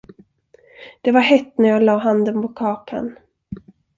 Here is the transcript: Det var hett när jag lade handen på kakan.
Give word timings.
Det 1.01 1.11
var 1.11 1.21
hett 1.21 1.57
när 1.57 1.69
jag 1.69 1.83
lade 1.83 1.99
handen 1.99 2.41
på 2.41 2.47
kakan. 2.47 3.15